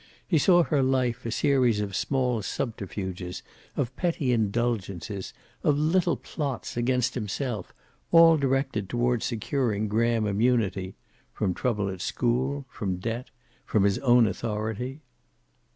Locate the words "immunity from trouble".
10.25-11.87